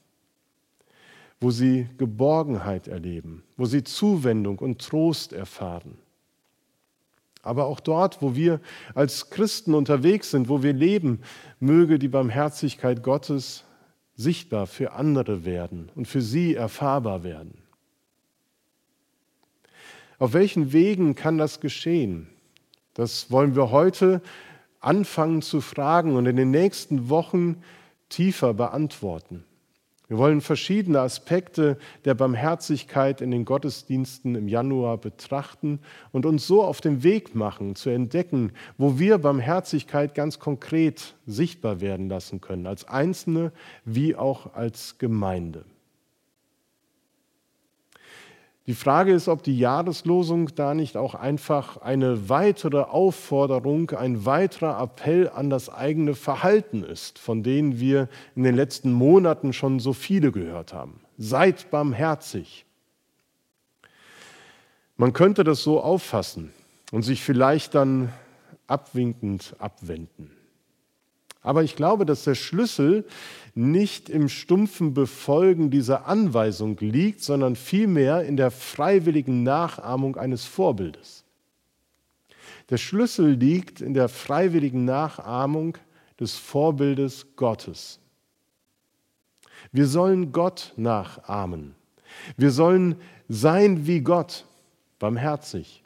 wo 1.41 1.51
sie 1.51 1.89
Geborgenheit 1.97 2.87
erleben, 2.87 3.43
wo 3.57 3.65
sie 3.65 3.83
Zuwendung 3.83 4.59
und 4.59 4.81
Trost 4.81 5.33
erfahren. 5.33 5.97
Aber 7.43 7.65
auch 7.67 7.81
dort, 7.81 8.21
wo 8.21 8.35
wir 8.35 8.61
als 8.95 9.31
Christen 9.31 9.75
unterwegs 9.75 10.31
sind, 10.31 10.51
wo 10.51 10.63
wir 10.63 10.75
leben, 10.75 11.21
möge 11.59 11.99
die 11.99 12.09
Barmherzigkeit 12.09 13.03
Gottes 13.03 13.65
sichtbar 14.15 14.67
für 14.67 14.93
andere 14.93 15.47
werden 15.47 15.91
und 15.95 16.07
für 16.07 16.21
sie 16.21 16.55
erfahrbar 16.55 17.25
werden. 17.25 17.63
Auf 20.19 20.35
welchen 20.35 20.75
Wegen 20.75 21.15
kann 21.15 21.39
das 21.39 21.61
geschehen? 21.61 22.29
Das 22.93 23.31
wollen 23.31 23.57
wir 23.57 23.71
heute 23.71 24.21
anfangen 24.81 25.41
zu 25.41 25.63
fragen 25.63 26.17
und 26.17 26.27
in 26.27 26.37
den 26.37 26.51
nächsten 26.51 27.09
Wochen 27.09 27.63
tiefer 28.11 28.53
beantworten. 28.53 29.45
Wir 30.11 30.19
wollen 30.19 30.41
verschiedene 30.41 30.99
Aspekte 30.99 31.79
der 32.05 32.15
Barmherzigkeit 32.15 33.21
in 33.21 33.31
den 33.31 33.45
Gottesdiensten 33.45 34.35
im 34.35 34.49
Januar 34.49 34.99
betrachten 34.99 35.79
und 36.11 36.27
uns 36.27 36.49
so 36.49 36.65
auf 36.65 36.81
den 36.81 37.05
Weg 37.05 37.37
machen, 37.37 37.77
zu 37.77 37.91
entdecken, 37.91 38.51
wo 38.77 38.99
wir 38.99 39.19
Barmherzigkeit 39.19 40.17
ganz 40.17 40.41
konkret 40.41 41.15
sichtbar 41.27 41.81
werden 41.81 42.09
lassen 42.09 42.41
können, 42.41 42.67
als 42.67 42.89
Einzelne 42.89 43.53
wie 43.85 44.17
auch 44.17 44.53
als 44.53 44.99
Gemeinde. 44.99 45.65
Die 48.71 48.77
Frage 48.77 49.13
ist, 49.13 49.27
ob 49.27 49.43
die 49.43 49.59
Jahreslosung 49.59 50.55
da 50.55 50.75
nicht 50.75 50.97
auch 50.97 51.17
einfach 51.17 51.79
eine 51.79 52.29
weitere 52.29 52.83
Aufforderung, 52.83 53.91
ein 53.91 54.25
weiterer 54.27 54.81
Appell 54.81 55.29
an 55.29 55.51
das 55.51 55.69
eigene 55.69 56.15
Verhalten 56.15 56.85
ist, 56.85 57.19
von 57.19 57.43
denen 57.43 57.81
wir 57.81 58.09
in 58.37 58.45
den 58.45 58.55
letzten 58.55 58.93
Monaten 58.93 59.53
schon 59.53 59.81
so 59.81 59.93
viele 59.93 60.31
gehört 60.31 60.73
haben. 60.73 61.01
Seid 61.19 61.73
barmherzig. 61.73 62.65
Man 64.97 65.15
könnte 65.15 65.43
das 65.43 65.65
so 65.65 65.81
auffassen 65.81 66.53
und 66.93 67.03
sich 67.03 67.25
vielleicht 67.25 67.75
dann 67.75 68.13
abwinkend 68.69 69.57
abwenden. 69.59 70.31
Aber 71.43 71.63
ich 71.63 71.77
glaube, 71.77 72.05
dass 72.05 72.25
der 72.25 72.35
Schlüssel 72.35 73.07
nicht 73.55 74.09
im 74.11 74.29
stumpfen 74.29 74.95
Befolgen 74.95 75.71
dieser 75.71 76.07
Anweisung 76.07 76.77
liegt, 76.79 77.23
sondern 77.23 77.57
vielmehr 77.57 78.25
in 78.25 78.37
der 78.37 78.51
freiwilligen 78.51 79.43
Nachahmung 79.43 80.17
eines 80.17 80.45
Vorbildes. 80.45 81.25
Der 82.69 82.77
Schlüssel 82.77 83.33
liegt 83.33 83.81
in 83.81 83.95
der 83.95 84.09
freiwilligen 84.09 84.85
Nachahmung 84.85 85.77
des 86.21 86.37
Vorbildes 86.37 87.27
Gottes. 87.37 87.99
Wir 89.73 89.87
sollen 89.87 90.33
Gott 90.33 90.73
nachahmen. 90.77 91.75
Wir 92.37 92.51
sollen 92.51 92.97
sein 93.29 93.87
wie 93.87 94.01
Gott, 94.01 94.45
barmherzig. 94.99 95.83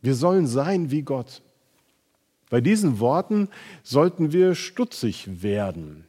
Wir 0.00 0.14
sollen 0.14 0.46
sein 0.46 0.90
wie 0.90 1.02
Gott. 1.02 1.42
Bei 2.50 2.60
diesen 2.60 2.98
Worten 2.98 3.48
sollten 3.82 4.32
wir 4.32 4.54
stutzig 4.54 5.42
werden. 5.42 6.04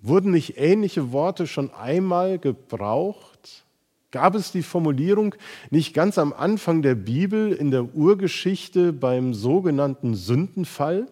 Wurden 0.00 0.30
nicht 0.30 0.56
ähnliche 0.56 1.12
Worte 1.12 1.46
schon 1.46 1.70
einmal 1.74 2.38
gebraucht? 2.38 3.64
Gab 4.12 4.34
es 4.34 4.50
die 4.50 4.62
Formulierung 4.62 5.34
nicht 5.70 5.92
ganz 5.92 6.16
am 6.16 6.32
Anfang 6.32 6.82
der 6.82 6.94
Bibel 6.94 7.52
in 7.52 7.70
der 7.70 7.94
Urgeschichte 7.94 8.92
beim 8.92 9.34
sogenannten 9.34 10.14
Sündenfall? 10.14 11.06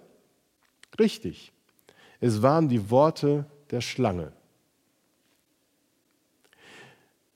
Richtig, 0.99 1.53
es 2.21 2.43
waren 2.43 2.69
die 2.69 2.91
Worte 2.91 3.47
der 3.71 3.81
Schlange. 3.81 4.33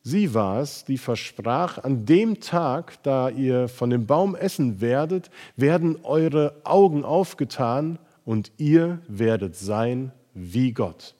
Sie 0.04 0.34
war 0.34 0.60
es, 0.60 0.84
die 0.84 0.98
versprach, 0.98 1.78
an 1.78 2.04
dem 2.04 2.40
Tag, 2.40 3.00
da 3.04 3.28
ihr 3.28 3.68
von 3.68 3.90
dem 3.90 4.06
Baum 4.06 4.34
essen 4.34 4.80
werdet, 4.80 5.30
werden 5.56 5.98
eure 6.02 6.60
Augen 6.64 7.04
aufgetan 7.04 8.00
und 8.24 8.50
ihr 8.56 9.00
werdet 9.06 9.54
sein 9.54 10.12
wie 10.34 10.72
Gott. 10.72 11.14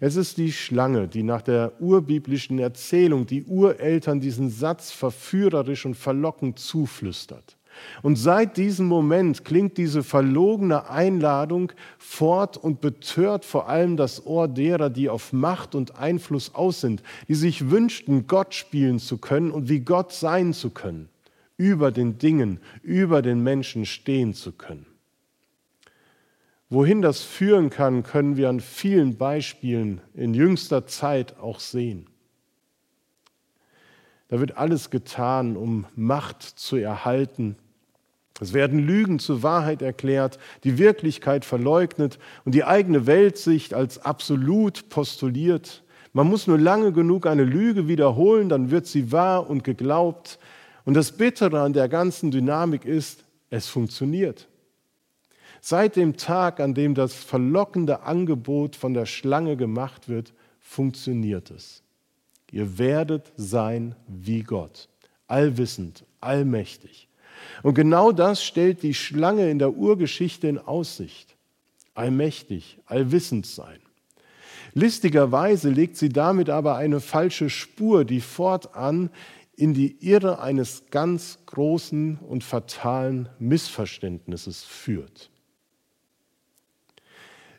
Es 0.00 0.16
ist 0.16 0.36
die 0.36 0.50
Schlange, 0.50 1.06
die 1.06 1.22
nach 1.22 1.42
der 1.42 1.80
urbiblischen 1.80 2.58
Erzählung 2.58 3.24
die 3.26 3.44
Ureltern 3.44 4.18
diesen 4.18 4.50
Satz 4.50 4.90
verführerisch 4.90 5.86
und 5.86 5.94
verlockend 5.94 6.58
zuflüstert. 6.58 7.56
Und 8.02 8.16
seit 8.16 8.56
diesem 8.56 8.86
Moment 8.86 9.44
klingt 9.44 9.78
diese 9.78 10.02
verlogene 10.02 10.88
Einladung 10.90 11.72
fort 11.98 12.56
und 12.56 12.80
betört 12.80 13.44
vor 13.44 13.68
allem 13.68 13.96
das 13.96 14.26
Ohr 14.26 14.48
derer, 14.48 14.90
die 14.90 15.08
auf 15.08 15.32
Macht 15.32 15.74
und 15.74 15.98
Einfluss 15.98 16.54
aus 16.54 16.80
sind, 16.80 17.02
die 17.28 17.34
sich 17.34 17.70
wünschten, 17.70 18.26
Gott 18.26 18.54
spielen 18.54 18.98
zu 18.98 19.18
können 19.18 19.50
und 19.50 19.68
wie 19.68 19.80
Gott 19.80 20.12
sein 20.12 20.52
zu 20.52 20.70
können, 20.70 21.08
über 21.56 21.92
den 21.92 22.18
Dingen, 22.18 22.60
über 22.82 23.22
den 23.22 23.42
Menschen 23.42 23.86
stehen 23.86 24.34
zu 24.34 24.52
können. 24.52 24.86
Wohin 26.72 27.02
das 27.02 27.22
führen 27.22 27.68
kann, 27.68 28.02
können 28.02 28.38
wir 28.38 28.48
an 28.48 28.60
vielen 28.60 29.18
Beispielen 29.18 30.00
in 30.14 30.32
jüngster 30.32 30.86
Zeit 30.86 31.38
auch 31.38 31.60
sehen. 31.60 32.06
Da 34.28 34.40
wird 34.40 34.56
alles 34.56 34.88
getan, 34.88 35.58
um 35.58 35.84
Macht 35.94 36.42
zu 36.42 36.76
erhalten, 36.76 37.56
es 38.40 38.52
werden 38.52 38.78
Lügen 38.78 39.18
zur 39.18 39.42
Wahrheit 39.42 39.82
erklärt, 39.82 40.38
die 40.64 40.78
Wirklichkeit 40.78 41.44
verleugnet 41.44 42.18
und 42.44 42.54
die 42.54 42.64
eigene 42.64 43.06
Weltsicht 43.06 43.74
als 43.74 43.98
absolut 43.98 44.88
postuliert. 44.88 45.82
Man 46.12 46.28
muss 46.28 46.46
nur 46.46 46.58
lange 46.58 46.92
genug 46.92 47.26
eine 47.26 47.44
Lüge 47.44 47.88
wiederholen, 47.88 48.48
dann 48.48 48.70
wird 48.70 48.86
sie 48.86 49.12
wahr 49.12 49.48
und 49.48 49.64
geglaubt. 49.64 50.38
Und 50.84 50.94
das 50.94 51.12
Bittere 51.12 51.60
an 51.60 51.72
der 51.72 51.88
ganzen 51.88 52.30
Dynamik 52.30 52.84
ist, 52.84 53.24
es 53.50 53.68
funktioniert. 53.68 54.48
Seit 55.60 55.94
dem 55.94 56.16
Tag, 56.16 56.58
an 56.58 56.74
dem 56.74 56.94
das 56.94 57.14
verlockende 57.14 58.02
Angebot 58.02 58.74
von 58.74 58.94
der 58.94 59.06
Schlange 59.06 59.56
gemacht 59.56 60.08
wird, 60.08 60.32
funktioniert 60.58 61.50
es. 61.50 61.82
Ihr 62.50 62.78
werdet 62.78 63.32
sein 63.36 63.94
wie 64.08 64.42
Gott, 64.42 64.88
allwissend, 65.28 66.04
allmächtig. 66.20 67.08
Und 67.62 67.74
genau 67.74 68.12
das 68.12 68.42
stellt 68.42 68.82
die 68.82 68.94
Schlange 68.94 69.50
in 69.50 69.58
der 69.58 69.74
Urgeschichte 69.74 70.48
in 70.48 70.58
Aussicht. 70.58 71.36
Allmächtig, 71.94 72.78
allwissend 72.86 73.46
sein. 73.46 73.78
Listigerweise 74.74 75.68
legt 75.68 75.96
sie 75.96 76.08
damit 76.08 76.48
aber 76.48 76.76
eine 76.76 77.00
falsche 77.00 77.50
Spur, 77.50 78.04
die 78.04 78.20
fortan 78.20 79.10
in 79.54 79.74
die 79.74 79.96
Irre 80.00 80.40
eines 80.40 80.84
ganz 80.90 81.38
großen 81.46 82.18
und 82.18 82.42
fatalen 82.42 83.28
Missverständnisses 83.38 84.64
führt. 84.64 85.30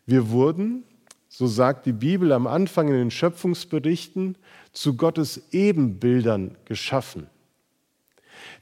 Wir 0.05 0.31
wurden, 0.31 0.83
so 1.29 1.47
sagt 1.47 1.85
die 1.85 1.93
Bibel 1.93 2.31
am 2.31 2.47
Anfang 2.47 2.87
in 2.87 2.95
den 2.95 3.11
Schöpfungsberichten, 3.11 4.37
zu 4.71 4.97
Gottes 4.97 5.49
Ebenbildern 5.51 6.57
geschaffen. 6.65 7.27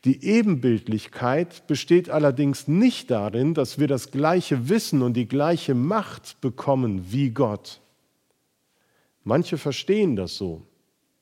Die 0.03 0.25
Ebenbildlichkeit 0.25 1.67
besteht 1.67 2.09
allerdings 2.09 2.67
nicht 2.67 3.11
darin, 3.11 3.53
dass 3.53 3.77
wir 3.77 3.87
das 3.87 4.09
gleiche 4.09 4.67
Wissen 4.67 5.03
und 5.03 5.13
die 5.13 5.27
gleiche 5.27 5.75
Macht 5.75 6.41
bekommen 6.41 7.11
wie 7.11 7.29
Gott. 7.29 7.81
Manche 9.23 9.59
verstehen 9.59 10.15
das 10.15 10.37
so, 10.37 10.63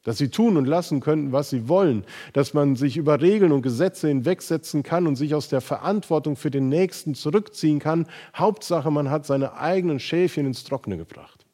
dass 0.04 0.18
sie 0.18 0.30
tun 0.30 0.56
und 0.56 0.66
lassen 0.66 1.02
könnten, 1.02 1.34
was 1.34 1.50
sie 1.50 1.68
wollen, 1.68 2.06
dass 2.32 2.54
man 2.54 2.78
sich 2.78 2.96
über 2.96 3.22
Regeln 3.22 3.52
und 3.52 3.64
Gesetze 3.64 4.08
hinwegsetzen 4.08 4.82
kann 4.82 5.08
und 5.08 5.18
sich 5.18 5.36
aus 5.36 5.50
der 5.50 5.60
Verantwortung 5.60 6.38
für 6.38 6.50
den 6.50 6.70
Nächsten 6.70 7.16
zurückziehen 7.16 7.80
kann. 7.80 8.08
Hauptsache, 8.34 8.90
man 8.92 9.10
hat 9.10 9.26
seine 9.26 9.56
eigenen 9.58 10.00
Schäfchen 10.00 10.46
ins 10.46 10.64
Trockene 10.64 10.96
gebracht. 10.96 11.46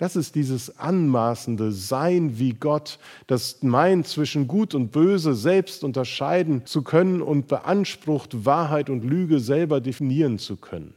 Das 0.00 0.16
ist 0.16 0.34
dieses 0.34 0.78
anmaßende 0.78 1.72
Sein 1.72 2.38
wie 2.38 2.54
Gott, 2.54 2.98
das 3.26 3.62
meint, 3.62 4.06
zwischen 4.08 4.48
Gut 4.48 4.74
und 4.74 4.92
Böse 4.92 5.34
selbst 5.34 5.84
unterscheiden 5.84 6.64
zu 6.64 6.80
können 6.80 7.20
und 7.20 7.48
beansprucht, 7.48 8.46
Wahrheit 8.46 8.88
und 8.88 9.04
Lüge 9.04 9.40
selber 9.40 9.82
definieren 9.82 10.38
zu 10.38 10.56
können. 10.56 10.94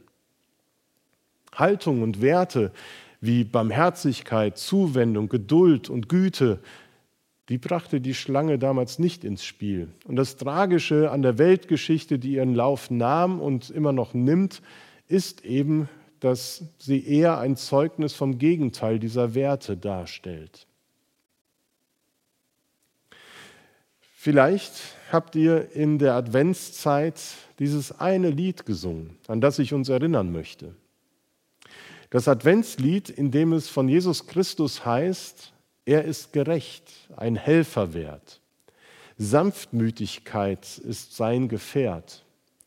Haltung 1.54 2.00
und 2.00 2.22
Werte 2.22 2.72
wie 3.20 3.44
Barmherzigkeit, 3.44 4.56
Zuwendung, 4.56 5.28
Geduld 5.28 5.90
und 5.90 6.08
Güte, 6.08 6.60
die 7.50 7.58
brachte 7.58 8.00
die 8.00 8.14
Schlange 8.14 8.58
damals 8.58 8.98
nicht 8.98 9.22
ins 9.22 9.44
Spiel. 9.44 9.88
Und 10.06 10.16
das 10.16 10.38
Tragische 10.38 11.10
an 11.10 11.20
der 11.20 11.36
Weltgeschichte, 11.36 12.18
die 12.18 12.36
ihren 12.36 12.54
Lauf 12.54 12.90
nahm 12.90 13.38
und 13.38 13.68
immer 13.68 13.92
noch 13.92 14.14
nimmt, 14.14 14.62
ist 15.08 15.44
eben, 15.44 15.90
dass 16.24 16.64
sie 16.78 17.06
eher 17.06 17.36
ein 17.38 17.54
Zeugnis 17.54 18.14
vom 18.14 18.38
Gegenteil 18.38 18.98
dieser 18.98 19.34
Werte 19.34 19.76
darstellt. 19.76 20.66
Vielleicht 24.00 24.72
habt 25.12 25.36
ihr 25.36 25.72
in 25.72 25.98
der 25.98 26.14
Adventszeit 26.14 27.20
dieses 27.58 28.00
eine 28.00 28.30
Lied 28.30 28.64
gesungen, 28.64 29.18
an 29.26 29.42
das 29.42 29.58
ich 29.58 29.74
uns 29.74 29.90
erinnern 29.90 30.32
möchte. 30.32 30.74
Das 32.08 32.26
Adventslied, 32.26 33.10
in 33.10 33.30
dem 33.30 33.52
es 33.52 33.68
von 33.68 33.86
Jesus 33.86 34.26
Christus 34.26 34.86
heißt, 34.86 35.52
er 35.84 36.04
ist 36.04 36.32
gerecht, 36.32 36.90
ein 37.18 37.36
Helfer 37.36 37.92
wert. 37.92 38.40
Sanftmütigkeit 39.18 40.78
ist 40.78 41.16
sein 41.16 41.48
Gefährt. 41.48 42.23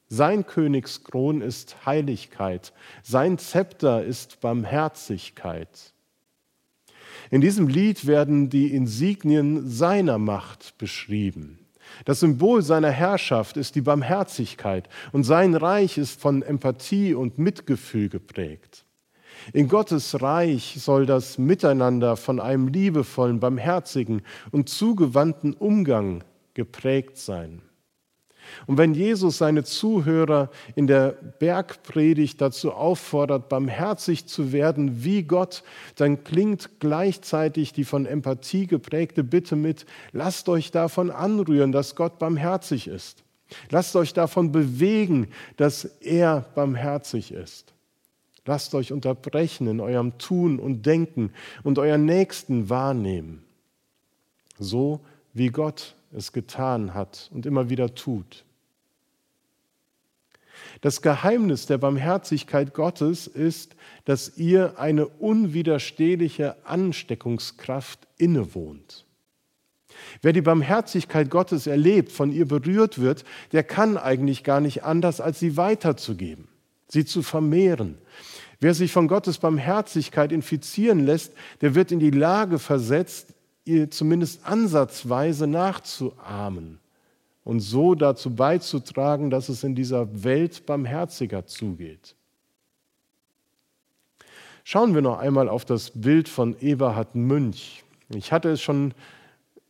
Sein 0.09 0.45
Königskron 0.45 1.41
ist 1.41 1.85
Heiligkeit, 1.85 2.71
sein 3.03 3.37
Zepter 3.37 4.03
ist 4.03 4.39
Barmherzigkeit. 4.39 5.93
In 7.29 7.41
diesem 7.41 7.67
Lied 7.67 8.07
werden 8.07 8.49
die 8.49 8.73
Insignien 8.73 9.69
seiner 9.69 10.17
Macht 10.17 10.77
beschrieben. 10.77 11.59
Das 12.05 12.21
Symbol 12.21 12.61
seiner 12.61 12.91
Herrschaft 12.91 13.57
ist 13.57 13.75
die 13.75 13.81
Barmherzigkeit 13.81 14.87
und 15.11 15.23
sein 15.23 15.55
Reich 15.55 15.97
ist 15.97 16.19
von 16.19 16.41
Empathie 16.41 17.13
und 17.13 17.37
Mitgefühl 17.37 18.09
geprägt. 18.09 18.85
In 19.53 19.67
Gottes 19.67 20.21
Reich 20.21 20.77
soll 20.79 21.05
das 21.05 21.37
Miteinander 21.37 22.17
von 22.17 22.39
einem 22.39 22.67
liebevollen, 22.67 23.39
barmherzigen 23.39 24.21
und 24.51 24.69
zugewandten 24.69 25.53
Umgang 25.53 26.23
geprägt 26.53 27.17
sein. 27.17 27.61
Und 28.65 28.77
wenn 28.77 28.93
Jesus 28.93 29.37
seine 29.37 29.63
Zuhörer 29.63 30.49
in 30.75 30.87
der 30.87 31.09
Bergpredigt 31.39 32.41
dazu 32.41 32.73
auffordert, 32.73 33.49
barmherzig 33.49 34.25
zu 34.25 34.51
werden 34.51 35.03
wie 35.03 35.23
Gott, 35.23 35.63
dann 35.95 36.23
klingt 36.23 36.79
gleichzeitig 36.79 37.73
die 37.73 37.83
von 37.83 38.05
Empathie 38.05 38.67
geprägte 38.67 39.23
Bitte 39.23 39.55
mit, 39.55 39.85
lasst 40.11 40.49
euch 40.49 40.71
davon 40.71 41.11
anrühren, 41.11 41.71
dass 41.71 41.95
Gott 41.95 42.19
barmherzig 42.19 42.87
ist. 42.87 43.23
Lasst 43.69 43.95
euch 43.95 44.13
davon 44.13 44.51
bewegen, 44.51 45.27
dass 45.55 45.85
er 45.85 46.45
barmherzig 46.55 47.31
ist. 47.31 47.73
Lasst 48.45 48.73
euch 48.75 48.93
unterbrechen 48.93 49.67
in 49.67 49.79
eurem 49.81 50.17
Tun 50.17 50.59
und 50.59 50.85
Denken 50.85 51.31
und 51.63 51.79
euren 51.79 52.05
Nächsten 52.05 52.69
wahrnehmen. 52.69 53.43
So 54.57 55.01
wie 55.33 55.49
Gott 55.49 55.96
es 56.11 56.31
getan 56.31 56.93
hat 56.93 57.29
und 57.33 57.45
immer 57.45 57.69
wieder 57.69 57.93
tut. 57.95 58.45
Das 60.81 61.01
Geheimnis 61.01 61.65
der 61.65 61.77
Barmherzigkeit 61.77 62.73
Gottes 62.73 63.27
ist, 63.27 63.75
dass 64.05 64.37
ihr 64.37 64.79
eine 64.79 65.07
unwiderstehliche 65.07 66.55
Ansteckungskraft 66.65 68.07
innewohnt. 68.17 69.05
Wer 70.21 70.33
die 70.33 70.41
Barmherzigkeit 70.41 71.29
Gottes 71.29 71.67
erlebt, 71.67 72.11
von 72.11 72.31
ihr 72.31 72.47
berührt 72.47 72.99
wird, 72.99 73.23
der 73.51 73.63
kann 73.63 73.97
eigentlich 73.97 74.43
gar 74.43 74.59
nicht 74.59 74.83
anders, 74.83 75.21
als 75.21 75.39
sie 75.39 75.57
weiterzugeben, 75.57 76.47
sie 76.87 77.05
zu 77.05 77.23
vermehren. 77.23 77.97
Wer 78.59 78.73
sich 78.73 78.91
von 78.91 79.07
Gottes 79.07 79.37
Barmherzigkeit 79.37 80.31
infizieren 80.31 81.05
lässt, 81.05 81.33
der 81.61 81.75
wird 81.75 81.91
in 81.91 81.99
die 81.99 82.11
Lage 82.11 82.59
versetzt, 82.59 83.33
ihr 83.67 83.91
zumindest 83.91 84.45
ansatzweise 84.45 85.47
nachzuahmen 85.47 86.79
und 87.43 87.59
so 87.59 87.95
dazu 87.95 88.35
beizutragen, 88.35 89.29
dass 89.29 89.49
es 89.49 89.63
in 89.63 89.75
dieser 89.75 90.23
Welt 90.23 90.65
barmherziger 90.65 91.45
zugeht. 91.45 92.15
Schauen 94.63 94.93
wir 94.93 95.01
noch 95.01 95.19
einmal 95.19 95.47
auf 95.47 95.63
das 95.63 95.91
Bild 95.91 96.27
von 96.27 96.59
Eberhard 96.59 97.15
Münch. 97.15 97.85
Ich 98.09 98.33
hatte 98.33 98.49
es 98.49 98.61
schon 98.61 98.93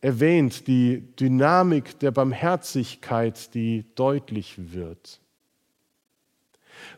erwähnt, 0.00 0.66
die 0.66 1.04
Dynamik 1.20 1.98
der 2.00 2.10
Barmherzigkeit, 2.10 3.54
die 3.54 3.84
deutlich 3.94 4.72
wird. 4.72 5.20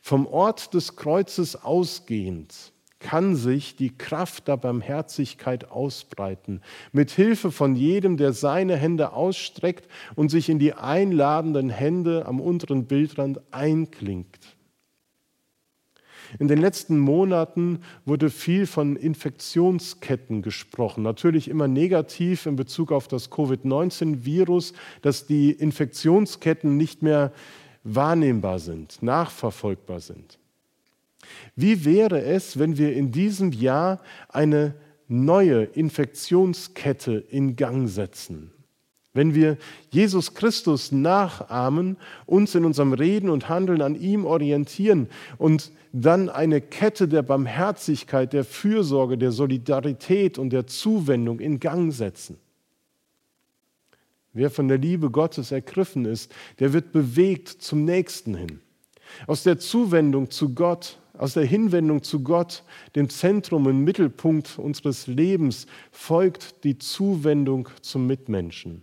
Vom 0.01 0.27
Ort 0.27 0.73
des 0.75 0.97
Kreuzes 0.97 1.57
ausgehend 1.57 2.73
kann 3.01 3.35
sich 3.35 3.77
die 3.77 3.97
Kraft 3.97 4.47
der 4.47 4.59
Barmherzigkeit 4.59 5.71
ausbreiten, 5.71 6.61
mit 6.93 7.11
Hilfe 7.11 7.51
von 7.51 7.75
jedem, 7.75 8.17
der 8.17 8.33
seine 8.33 8.77
Hände 8.77 9.13
ausstreckt 9.13 9.89
und 10.15 10.31
sich 10.31 10.49
in 10.49 10.59
die 10.59 10.75
einladenden 10.75 11.71
Hände 11.71 12.27
am 12.27 12.41
unteren 12.41 12.85
Bildrand 12.85 13.41
einklingt. 13.51 14.39
In 16.39 16.47
den 16.47 16.61
letzten 16.61 16.99
Monaten 16.99 17.81
wurde 18.05 18.31
viel 18.31 18.67
von 18.67 18.95
Infektionsketten 18.95 20.43
gesprochen, 20.43 21.03
natürlich 21.03 21.49
immer 21.49 21.67
negativ 21.67 22.47
in 22.47 22.55
Bezug 22.55 22.93
auf 22.93 23.09
das 23.09 23.31
Covid-19-Virus, 23.31 24.75
dass 25.03 25.27
die 25.27 25.51
Infektionsketten 25.51 26.77
nicht 26.77 27.03
mehr 27.03 27.33
wahrnehmbar 27.83 28.59
sind, 28.59 29.03
nachverfolgbar 29.03 30.01
sind. 30.01 30.40
Wie 31.57 31.85
wäre 31.85 32.23
es, 32.23 32.59
wenn 32.59 32.79
wir 32.79 32.95
in 32.95 33.13
diesem 33.13 33.53
Jahr 33.53 34.01
eine 34.29 34.75
neue 35.09 35.65
Infektionskette 35.65 37.13
in 37.13 37.57
Gang 37.57 37.89
setzen? 37.89 38.53
Wenn 39.13 39.35
wir 39.35 39.57
Jesus 39.91 40.35
Christus 40.35 40.93
nachahmen, 40.93 41.97
uns 42.27 42.55
in 42.55 42.65
unserem 42.65 42.93
Reden 42.93 43.29
und 43.29 43.49
Handeln 43.49 43.83
an 43.83 43.97
ihm 43.97 44.25
orientieren 44.25 45.09
und 45.37 45.73
dann 45.93 46.29
eine 46.29 46.61
Kette 46.61 47.09
der 47.09 47.23
Barmherzigkeit, 47.23 48.33
der 48.33 48.45
Fürsorge, 48.45 49.19
der 49.19 49.33
Solidarität 49.33 50.39
und 50.39 50.51
der 50.51 50.69
Zuwendung 50.69 51.41
in 51.41 51.59
Gang 51.59 51.93
setzen. 51.93 52.37
Wer 54.33 54.51
von 54.51 54.69
der 54.69 54.79
Liebe 54.79 55.11
Gottes 55.11 55.51
ergriffen 55.51 56.05
ist, 56.05 56.33
der 56.61 56.73
wird 56.73 56.93
bewegt 56.93 57.49
zum 57.49 57.85
Nächsten 57.85 58.37
hin. 58.37 58.61
Aus 59.27 59.43
der 59.43 59.59
Zuwendung 59.59 60.31
zu 60.31 60.55
Gott, 60.55 61.00
aus 61.21 61.35
der 61.35 61.45
Hinwendung 61.45 62.03
zu 62.03 62.23
Gott, 62.23 62.65
dem 62.97 63.11
Zentrum 63.11 63.67
und 63.67 63.85
Mittelpunkt 63.85 64.59
unseres 64.59 65.07
Lebens, 65.07 65.67
folgt 65.93 66.65
die 66.65 66.79
Zuwendung 66.79 67.69
zum 67.83 68.07
Mitmenschen. 68.07 68.83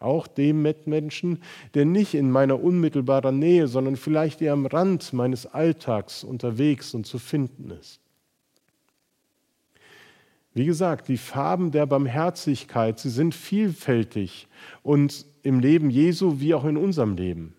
Auch 0.00 0.26
dem 0.26 0.62
Mitmenschen, 0.62 1.42
der 1.74 1.84
nicht 1.84 2.14
in 2.14 2.28
meiner 2.32 2.60
unmittelbaren 2.60 3.38
Nähe, 3.38 3.68
sondern 3.68 3.94
vielleicht 3.94 4.42
eher 4.42 4.52
am 4.52 4.66
Rand 4.66 5.12
meines 5.12 5.46
Alltags 5.46 6.24
unterwegs 6.24 6.92
und 6.92 7.06
zu 7.06 7.20
finden 7.20 7.70
ist. 7.70 8.00
Wie 10.54 10.66
gesagt, 10.66 11.06
die 11.06 11.18
Farben 11.18 11.70
der 11.70 11.86
Barmherzigkeit, 11.86 12.98
sie 12.98 13.10
sind 13.10 13.32
vielfältig 13.32 14.48
und 14.82 15.24
im 15.44 15.60
Leben 15.60 15.88
Jesu 15.88 16.40
wie 16.40 16.52
auch 16.52 16.64
in 16.64 16.76
unserem 16.76 17.14
Leben. 17.14 17.54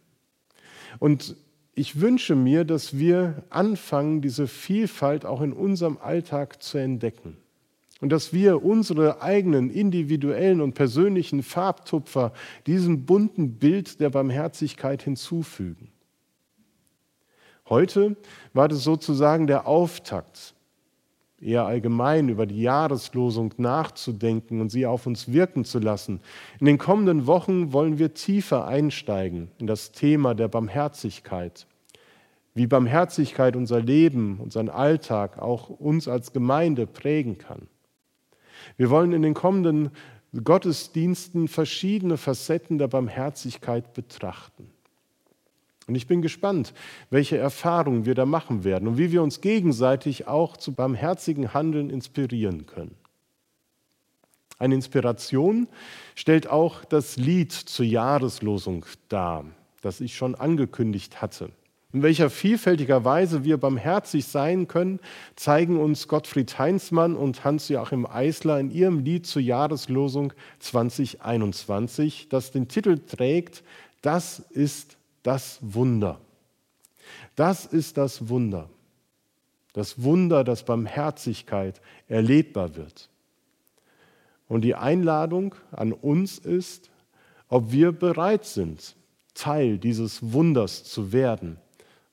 Und 0.99 1.37
ich 1.77 2.01
wünsche 2.01 2.35
mir, 2.35 2.65
dass 2.65 2.97
wir 2.97 3.43
anfangen, 3.51 4.19
diese 4.19 4.47
Vielfalt 4.47 5.27
auch 5.27 5.41
in 5.41 5.53
unserem 5.53 5.99
Alltag 5.99 6.63
zu 6.63 6.79
entdecken. 6.79 7.37
Und 8.01 8.09
dass 8.09 8.33
wir 8.33 8.63
unsere 8.63 9.21
eigenen 9.21 9.69
individuellen 9.69 10.61
und 10.61 10.73
persönlichen 10.73 11.43
Farbtupfer 11.43 12.33
diesem 12.65 13.05
bunten 13.05 13.59
Bild 13.59 13.99
der 13.99 14.09
Barmherzigkeit 14.09 15.03
hinzufügen. 15.03 15.91
Heute 17.69 18.15
war 18.53 18.67
das 18.67 18.83
sozusagen 18.83 19.45
der 19.45 19.67
Auftakt, 19.67 20.55
eher 21.39 21.65
allgemein 21.65 22.29
über 22.29 22.45
die 22.45 22.61
Jahreslosung 22.61 23.53
nachzudenken 23.57 24.59
und 24.61 24.69
sie 24.69 24.85
auf 24.85 25.05
uns 25.05 25.31
wirken 25.31 25.65
zu 25.65 25.79
lassen. 25.79 26.19
In 26.59 26.65
den 26.65 26.77
kommenden 26.77 27.27
Wochen 27.27 27.73
wollen 27.73 27.99
wir 27.99 28.13
tiefer 28.13 28.67
einsteigen 28.67 29.49
in 29.59 29.67
das 29.67 29.91
Thema 29.91 30.33
der 30.33 30.47
Barmherzigkeit. 30.47 31.67
Wie 32.55 32.65
Barmherzigkeit 32.65 33.55
unser 33.55 33.79
Leben, 33.79 34.39
unseren 34.39 34.69
Alltag, 34.69 35.37
auch 35.37 35.69
uns 35.69 36.07
als 36.07 36.33
Gemeinde 36.33 36.87
prägen 36.87 37.37
kann. 37.37 37.67
Wir 38.77 38.89
wollen 38.89 39.13
in 39.13 39.21
den 39.21 39.35
kommenden 39.35 39.91
Gottesdiensten 40.43 41.47
verschiedene 41.47 42.17
Facetten 42.17 42.79
der 42.79 42.87
Barmherzigkeit 42.87 43.93
betrachten. 43.93 44.71
Und 45.87 45.95
ich 45.95 46.05
bin 46.05 46.21
gespannt, 46.21 46.73
welche 47.09 47.37
Erfahrungen 47.37 48.05
wir 48.05 48.13
da 48.13 48.25
machen 48.25 48.65
werden 48.65 48.89
und 48.89 48.97
wie 48.97 49.11
wir 49.13 49.23
uns 49.23 49.39
gegenseitig 49.39 50.27
auch 50.27 50.57
zu 50.57 50.73
barmherzigen 50.73 51.53
Handeln 51.53 51.89
inspirieren 51.89 52.65
können. 52.65 52.95
Eine 54.59 54.75
Inspiration 54.75 55.67
stellt 56.15 56.47
auch 56.49 56.83
das 56.83 57.15
Lied 57.15 57.53
zur 57.53 57.85
Jahreslosung 57.85 58.85
dar, 59.07 59.45
das 59.81 60.01
ich 60.01 60.15
schon 60.15 60.35
angekündigt 60.35 61.21
hatte. 61.21 61.51
In 61.93 62.03
welcher 62.03 62.29
vielfältiger 62.29 63.05
Weise 63.05 63.45
wir 63.45 63.57
barmherzig 63.57 64.25
sein 64.25 64.67
können, 64.67 64.99
zeigen 65.37 65.79
uns 65.79 66.09
Gottfried 66.09 66.59
Heinzmann 66.59 67.15
und 67.15 67.45
Hans-Joachim 67.45 68.05
Eisler 68.05 68.59
in 68.59 68.71
ihrem 68.71 68.99
Lied 68.99 69.25
zur 69.25 69.41
Jahreslosung 69.41 70.33
2021, 70.59 72.27
das 72.29 72.51
den 72.51 72.67
Titel 72.67 72.97
trägt, 72.99 73.63
Das 74.01 74.39
ist 74.39 74.96
das 75.27 75.59
Wunder. 75.61 76.21
Das 77.35 77.65
ist 77.65 77.97
das 77.97 78.29
Wunder. 78.29 78.69
Das 79.73 80.01
Wunder, 80.01 80.45
dass 80.45 80.63
Barmherzigkeit 80.63 81.81
erlebbar 82.07 82.77
wird. 82.77 83.09
Und 84.47 84.61
die 84.61 84.75
Einladung 84.75 85.53
an 85.71 85.91
uns 85.91 86.37
ist, 86.37 86.89
ob 87.49 87.73
wir 87.73 87.91
bereit 87.91 88.45
sind, 88.45 88.95
Teil 89.33 89.77
dieses 89.77 90.31
Wunders 90.31 90.85
zu 90.85 91.11
werden 91.11 91.57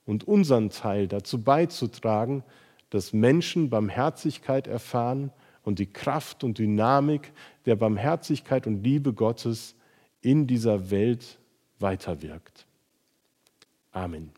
und 0.07 0.27
unseren 0.27 0.71
Teil 0.71 1.07
dazu 1.07 1.41
beizutragen, 1.41 2.43
dass 2.91 3.13
Menschen 3.13 3.71
Barmherzigkeit 3.71 4.67
erfahren 4.67 5.31
und 5.63 5.79
die 5.79 5.87
Kraft 5.87 6.43
und 6.43 6.59
Dynamik 6.59 7.33
der 7.65 7.77
Barmherzigkeit 7.77 8.67
und 8.67 8.83
Liebe 8.83 9.13
Gottes 9.13 9.77
in 10.21 10.49
dieser 10.49 10.91
Welt 10.91 11.39
weiterwirkt. 11.79 12.67
Amen. 13.95 14.31